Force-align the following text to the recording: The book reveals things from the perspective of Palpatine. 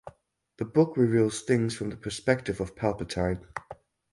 The 0.57 0.65
book 0.65 0.97
reveals 0.97 1.43
things 1.43 1.75
from 1.75 1.91
the 1.91 1.95
perspective 1.95 2.59
of 2.59 2.73
Palpatine. 2.75 3.45